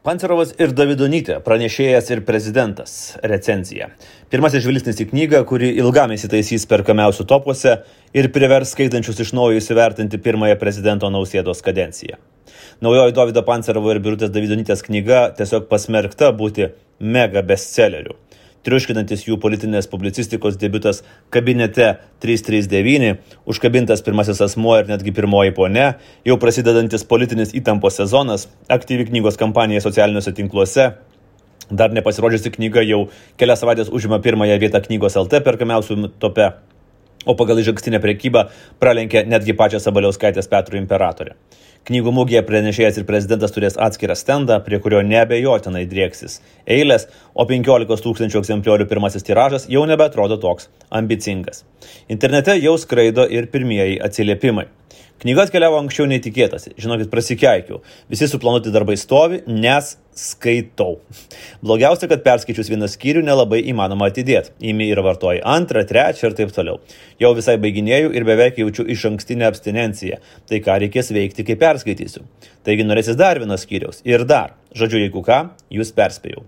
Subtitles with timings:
[0.00, 2.92] Pancerovas ir Davidonytė, pranešėjas ir prezidentas.
[3.20, 3.90] Recenzija.
[4.32, 7.74] Pirmasis žvilgsnis į knygą, kuri ilgam įsitaisys perkamiausių topuose
[8.16, 12.16] ir privers skaitančius iš naujo įsivertinti pirmąją prezidento Nausėdos kadenciją.
[12.80, 16.70] Naujoji Davido Pancerovo ir Birutės Davidonytės knyga tiesiog pasmerkta būti
[17.04, 18.16] mega bestselleriu
[18.66, 21.02] triuškinantis jų politinės publicistikos debutas
[21.32, 21.92] kabinete
[22.24, 25.86] 339, užkabintas pirmasis asmuo ir netgi pirmoji ponė,
[26.28, 30.90] jau prasidedantis politinis įtampos sezonas, aktyvi knygos kampanija socialiniuose tinkluose.
[31.70, 33.04] Dar nepasirodžiusi knyga jau
[33.38, 36.48] kelias savaitės užima pirmąją vietą knygos LT perkamiausių tope,
[37.26, 38.46] o pagal išankstinę priekybą
[38.82, 41.36] pralenkė netgi pačią Sabaliauskaitės Petrų imperatorę.
[41.88, 48.04] Knygų mūgėje pranešėjas ir prezidentas turės atskirą stendą, prie kurio nebejotinai drieksis eilės, o 15
[48.04, 50.68] tūkstančių egzempliorių pirmasis tiražas jau nebetrodo toks
[51.00, 51.64] ambicingas.
[52.12, 54.68] Internete jau skraido ir pirmieji atsiliepimai.
[55.20, 56.70] Knyga atkeliavo anksčiau nei tikėtasi.
[56.80, 57.82] Žinokit, prasikeikiau.
[58.08, 60.94] Visi suplanuoti darbai stovi, nes skaitau.
[61.60, 64.54] Blogiausia, kad perskaičius vieną skyrių nelabai įmanoma atidėti.
[64.70, 66.78] Įmi ir vartoji antrą, trečią ir taip toliau.
[67.20, 70.22] Jau visai baiginėjau ir beveik jaučiu iš ankstinę abstinenciją.
[70.48, 72.24] Tai ką reikės veikti, kai perskaitysiu.
[72.64, 74.00] Taigi norėsis dar vienos skyriaus.
[74.08, 74.56] Ir dar.
[74.72, 75.42] Žodžiu, jeigu ką,
[75.76, 76.46] jūs perspėjau.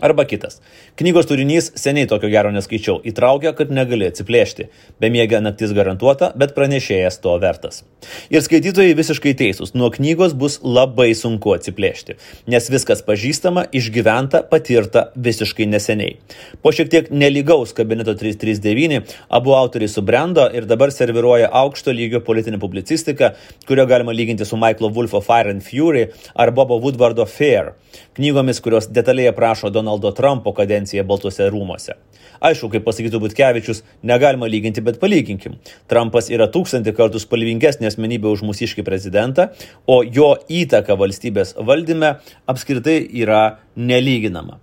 [0.00, 0.58] Arba kitas.
[1.00, 2.98] Knygos turinys seniai tokio gero neskaičiau.
[3.08, 4.66] Įtraukia, kad negali atsiplėšti.
[5.00, 7.80] Bemiega naktis garantuota, bet pranešėjas to vertas.
[8.28, 9.72] Ir skaitytojai visiškai teisūs.
[9.72, 12.18] Nuo knygos bus labai sunku atsiplėšti.
[12.52, 16.18] Nes viskas pažįstama, išgyventa, patirta visiškai neseniai.
[16.60, 22.60] Po šiek tiek nelygaus kabineto 339 abu autoriai subrendo ir dabar serviruoja aukšto lygio politinę
[22.60, 23.32] publicistiką,
[23.64, 27.72] kurio galima lyginti su Michaelo Wolfo Fire and Fury ar Bobo Woodwardo Fair.
[28.16, 31.94] Knygomis, kurios detaliai aprašo Donald Donaldo Trumpo kadenciją Baltuose rūmose.
[32.42, 35.56] Aišku, kaip pasakytų Butkevičius, negalima lyginti, bet palyginkim.
[35.88, 39.48] Trumpas yra tūkstantį kartų spalvingesnė asmenybė už mūsiškį prezidentą,
[39.86, 42.16] o jo įtaka valstybės valdyme
[42.50, 44.58] apskritai yra nelyginama.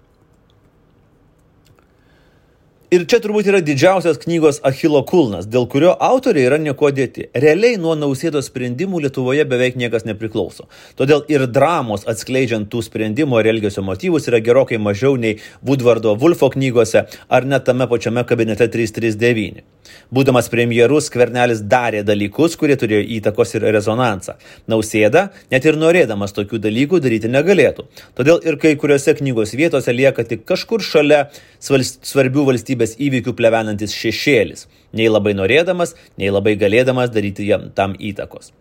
[2.93, 7.23] Ir čia turbūt yra didžiausias knygos Achilo kulnas, dėl kurio autoriai yra nieko dėti.
[7.33, 10.67] Realiai nuo nausėdos sprendimų Lietuvoje beveik niekas nepriklauso.
[10.99, 16.51] Todėl ir dramos atskleidžiant tų sprendimų ar elgesio motyvus yra gerokai mažiau nei Woodwardo Wolfo
[16.53, 19.65] knygose ar net tame pačiame kabinete 339.
[20.13, 24.35] Būdamas premjerus, Skvernelis darė dalykus, kurie turėjo įtakos ir rezonansą.
[24.69, 27.87] Nausėda, net ir norėdamas tokių dalykų, daryti negalėtų.
[28.17, 31.25] Todėl ir kai kuriuose knygos vietose lieka tik kažkur šalia
[31.63, 37.95] svarbių valstybės valstybės įvykių plevenantis šešėlis, nei labai norėdamas, nei labai galėdamas daryti jam tam
[37.95, 38.51] įtakos.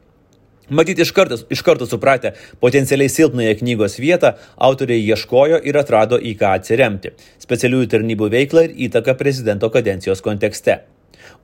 [0.71, 6.37] Matyti iš karto, iš karto supratę potencialiai silpnąją knygos vietą, autoriai ieškojo ir atrado į
[6.39, 7.13] ką atsiremti-
[7.45, 10.81] specialiųjų tarnybų veiklą ir įtaką prezidento kadencijos kontekste.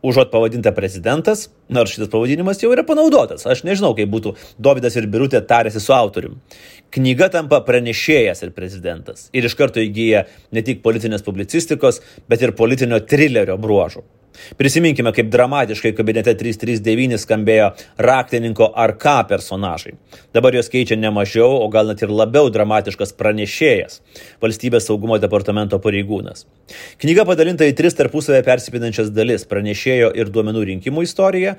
[0.03, 5.09] Užuot pavadinta prezidentas, nors šitas pavadinimas jau yra panaudotas, aš nežinau, kaip būtų Davidas ir
[5.11, 6.39] Birutė tarėsi su autoriumi.
[6.94, 10.25] Knyga tampa pranešėjas ir prezidentas ir iš karto įgyja
[10.55, 14.06] ne tik politinės publicistikos, bet ir politinio trilerio bruožų.
[14.59, 19.94] Prisiminkime, kaip dramatiškai kabinete 339 skambėjo raktininko ar ką personažai.
[20.34, 24.00] Dabar jos keičia ne mažiau, o gal net ir labiau dramatiškas pranešėjas-
[24.43, 26.47] valstybės saugumo departamento pareigūnas.
[26.98, 31.56] Knyga padalinta į tris tarpusavę persipinančias dalis- pranešėjo ir duomenų rinkimų istorija,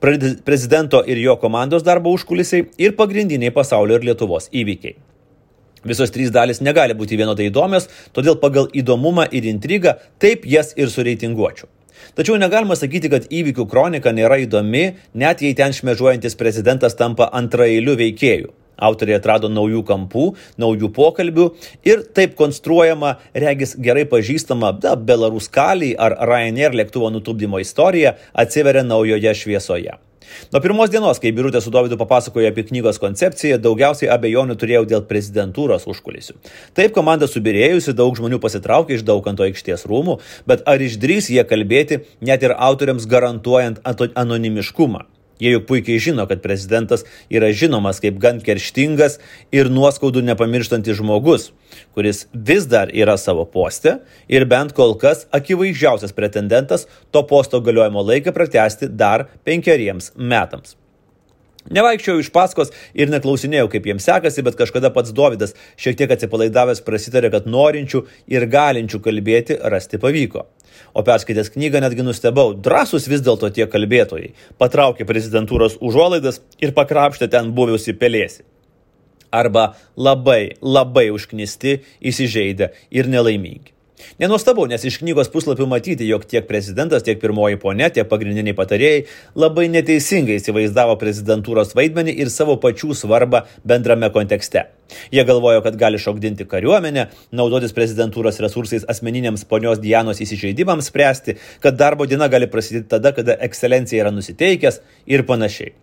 [0.00, 4.94] prezidento ir jo komandos darbo užkulisiai ir pagrindiniai pasaulio ir Lietuvos įvykiai.
[5.84, 10.92] Visos trys dalis negali būti vienodai įdomios, todėl pagal įdomumą ir intrigą taip jas ir
[10.92, 11.68] sureitinguočiau.
[12.18, 17.96] Tačiau negalima sakyti, kad įvykių kronika nėra įdomi, net jei ten šmežuojantis prezidentas tampa antraeiliu
[18.00, 18.52] veikėju.
[18.80, 20.26] Autoriai atrado naujų kampų,
[20.60, 21.48] naujų pokalbių
[21.84, 28.86] ir taip konstruojama, regis gerai pažįstama, da, Belarus Kaliai ar Ryanair lėktuvo nutupdymo istorija atsiveria
[28.86, 30.00] naujoje šviesoje.
[30.52, 35.04] Nuo pirmos dienos, kai Birutė su Dovydu papasakojo apie knygos koncepciją, daugiausiai abejonių turėjau dėl
[35.08, 36.36] prezidentūros užkulisių.
[36.76, 40.18] Taip komanda subirėjusi, daug žmonių pasitraukė iš dauganto aikštės rūmų,
[40.50, 45.06] bet ar išdrys jie kalbėti, net ir autoriams garantuojant anonimiškumą?
[45.40, 49.18] Jie juk puikiai žino, kad prezidentas yra žinomas kaip gan kerštingas
[49.56, 51.50] ir nuoskaudų nepamirštantis žmogus,
[51.96, 53.98] kuris vis dar yra savo poste
[54.28, 60.76] ir bent kol kas akivaizdžiausias pretendentas to posto galiojimo laiką pratesti dar penkeriems metams.
[61.68, 66.80] Nevaikščiau iš paskos ir neklausinėjau, kaip jiems sekasi, bet kažkada pats Davidas šiek tiek atsipalaidavęs
[66.86, 70.46] prasitarė, kad norinčių ir galinčių kalbėti rasti pavyko.
[70.94, 74.32] O perskaitęs knygą netgi nustebau, drąsus vis dėlto tie kalbėtojai.
[74.60, 78.44] Patraukė prezidentūros užuolaidas ir pakrapštė ten buvusi pelėsi.
[79.30, 83.79] Arba labai, labai užknisti, įsižeidę ir nelaimingi.
[84.22, 89.04] Nenuostabu, nes iš knygos puslapių matyti, jog tiek prezidentas, tiek pirmoji ponė, tiek pagrindiniai patarėjai
[89.38, 94.66] labai neteisingai įsivaizdavo prezidentūros vaidmenį ir savo pačių svarbą bendrame kontekste.
[95.14, 97.06] Jie galvojo, kad gali šokdinti kariuomenę,
[97.36, 103.38] naudotis prezidentūros resursais asmeniniams ponios Dianos įsižeidimams spręsti, kad darbo diena gali prasidėti tada, kada
[103.46, 105.76] ekscelencija yra nusiteikęs ir panašiai.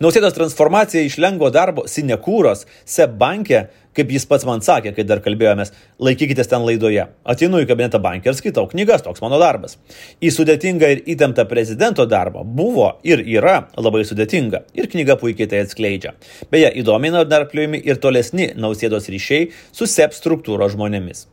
[0.00, 3.66] Nausėdos transformacija iš lengvo darbo sinekūros SEB bankė,
[3.98, 7.04] kaip jis pats man sakė, kai dar kalbėjomės, laikykitės ten laidoje.
[7.28, 9.76] Atinu į kabinetą bankę ir skaitau knygas, toks mano darbas.
[10.24, 14.64] Į sudėtingą ir įtemptą prezidento darbą buvo ir yra labai sudėtinga.
[14.78, 16.14] Ir knyga puikiai tai atskleidžia.
[16.52, 21.26] Beje, įdomiai dar pliujami ir tolesni nausėdos ryšiai su SEB struktūros žmonėmis.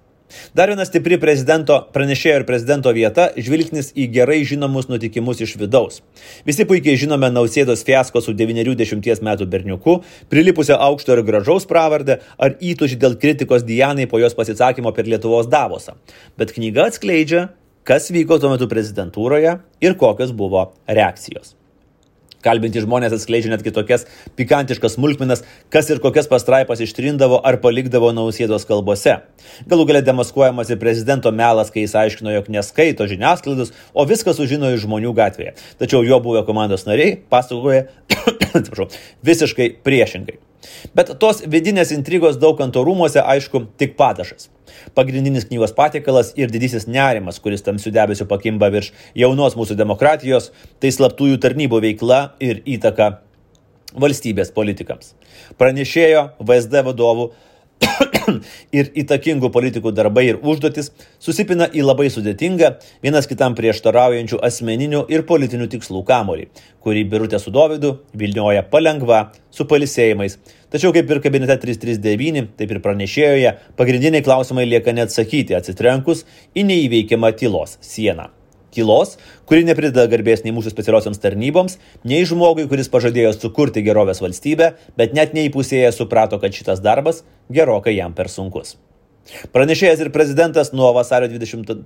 [0.56, 6.01] Dar viena stipri prezidento pranešėjo ir prezidento vieta- žvilgsnis į gerai žinomus nutikimus iš vidaus.
[6.45, 12.56] Visi puikiai žinome Nausėdos fiasko su 90 metų berniuku, prilipusią aukšto ir gražaus pravardę ar
[12.62, 15.94] įtužį dėl kritikos Dianai po jos pasisakymo per Lietuvos Davosą.
[16.38, 17.50] Bet knyga atskleidžia,
[17.83, 21.56] kas vyko tuo metu prezidentūroje ir kokios buvo reakcijos.
[22.45, 24.06] Kalbinti žmonės atskleidžia netgi tokias
[24.38, 25.44] pikantiškas smulkmenas,
[25.74, 29.18] kas ir kokias pastraipas ištrindavo ar palikdavo nausėdos kalbose.
[29.69, 34.69] Galų galę demaskuojamas ir prezidento melas, kai jis aiškino, jog neskaito žiniasklaidos, o viską sužino
[34.75, 35.56] iš žmonių gatvėje.
[35.81, 37.88] Tačiau jo buvę komandos nariai pasakoja,
[39.31, 40.44] visiškai priešingai.
[40.98, 44.50] Bet tos vidinės intrigos daug kanto rūmose, aišku, tik padažas.
[44.98, 50.52] Pagrindinis knygos patiekalas ir didysis nerimas, kuris tamsių debesių pakimba virš jaunos mūsų demokratijos,
[50.82, 53.20] tai slaptųjų tarnybų veikla ir įtaka
[53.96, 55.14] valstybės politikams.
[55.60, 57.30] Pranešėjo VSD vadovų
[58.77, 60.92] ir įtakingų politikų darbai ir užduotis
[61.22, 62.75] susipina į labai sudėtingą,
[63.06, 66.48] vienas kitam prieštaraujančių asmeninių ir politinių tikslų kamolį,
[66.86, 70.39] kurį Birutė su Dovydu Vilniuoja palengva su palisėjimais.
[70.74, 76.25] Tačiau kaip ir kabinete 339, taip ir pranešėjoje, pagrindiniai klausimai lieka neatsakyti atsitrenkus
[76.56, 78.31] į neįveikiamą tylos sieną
[78.75, 79.16] tylos,
[79.50, 85.16] kuri neprideda garbės nei mūsų specialiosioms tarnyboms, nei žmogui, kuris pažadėjo sukurti gerovės valstybę, bet
[85.18, 88.75] net neįpusėję suprato, kad šitas darbas gerokai jam per sunkus.
[89.25, 91.80] Pranešėjas ir prezidentas nuo vasario 20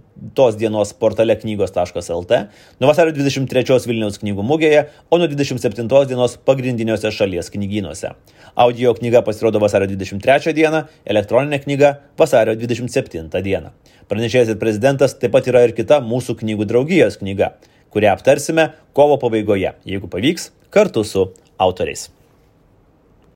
[0.59, 2.39] dienos portale knygos.lt,
[2.83, 8.11] nuo vasario 23 Vilniaus knygų mugėje, o nuo 27 dienos pagrindiniuose šalies knygynuose.
[8.59, 13.71] Audio knyga pasirodo vasario 23 dieną, elektroninė knyga vasario 27 dieną.
[14.11, 17.53] Pranešėjas ir prezidentas taip pat yra ir kita mūsų knygų draugijos knyga,
[17.95, 22.09] kurią aptarsime kovo pabaigoje, jeigu pavyks, kartu su autoriais.